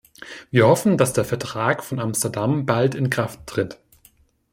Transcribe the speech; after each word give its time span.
Wir 0.49 0.65
hoffen, 0.65 0.97
dass 0.97 1.13
der 1.13 1.25
Vertrag 1.25 1.83
von 1.83 1.99
Amsterdam 1.99 2.65
bald 2.65 2.95
in 2.95 3.11
Kraft 3.11 3.45
tritt. 3.45 3.77